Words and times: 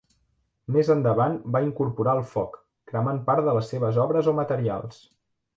Més 0.77 0.87
endavant 0.93 1.35
va 1.57 1.61
incorporar 1.67 2.17
el 2.21 2.23
foc, 2.33 2.57
cremant 2.93 3.21
part 3.31 3.47
de 3.51 3.57
les 3.59 3.73
seves 3.75 4.03
obres 4.09 4.31
o 4.33 4.37
materials. 4.43 5.03